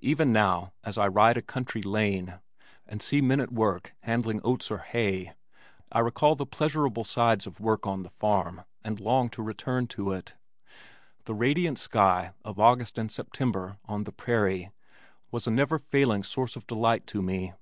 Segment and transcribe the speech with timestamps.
[0.00, 2.40] Even now, as I ride a country lane,
[2.86, 5.32] and see men at work handling oats or hay,
[5.90, 10.12] I recall the pleasurable sides of work on the farm and long to return to
[10.12, 10.34] it.
[11.24, 14.72] The radiant sky of August and September on the prairie
[15.30, 17.54] was a never failing source of delight to me.